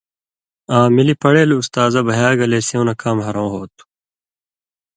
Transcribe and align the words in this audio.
آں 0.77 0.87
ملی 0.95 1.13
پڑیل 1.21 1.49
استازہ 1.57 2.01
بھیاگلے 2.07 2.59
سیوں 2.67 2.85
نہ 2.87 2.93
کام 3.01 3.17
ہرؤں 3.25 3.49
ہو 3.53 3.61
تُھو۔ 3.75 3.83